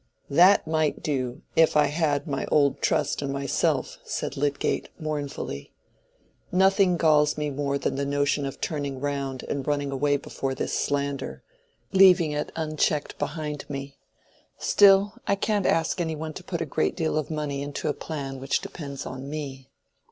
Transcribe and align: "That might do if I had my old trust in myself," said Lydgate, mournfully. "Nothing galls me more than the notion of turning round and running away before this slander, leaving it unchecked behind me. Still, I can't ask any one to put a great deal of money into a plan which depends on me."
"That 0.31 0.65
might 0.65 1.03
do 1.03 1.43
if 1.55 1.77
I 1.77 1.85
had 1.85 2.25
my 2.25 2.47
old 2.47 2.81
trust 2.81 3.21
in 3.21 3.31
myself," 3.31 3.99
said 4.03 4.35
Lydgate, 4.35 4.89
mournfully. 4.99 5.73
"Nothing 6.51 6.97
galls 6.97 7.37
me 7.37 7.51
more 7.51 7.77
than 7.77 7.93
the 7.97 8.03
notion 8.07 8.47
of 8.47 8.59
turning 8.59 8.99
round 8.99 9.43
and 9.43 9.67
running 9.67 9.91
away 9.91 10.17
before 10.17 10.55
this 10.55 10.73
slander, 10.73 11.43
leaving 11.91 12.31
it 12.31 12.51
unchecked 12.55 13.19
behind 13.19 13.69
me. 13.69 13.99
Still, 14.57 15.13
I 15.27 15.35
can't 15.35 15.67
ask 15.67 16.01
any 16.01 16.15
one 16.15 16.33
to 16.33 16.43
put 16.43 16.61
a 16.61 16.65
great 16.65 16.95
deal 16.95 17.15
of 17.15 17.29
money 17.29 17.61
into 17.61 17.87
a 17.87 17.93
plan 17.93 18.39
which 18.39 18.59
depends 18.59 19.05
on 19.05 19.29
me." 19.29 19.69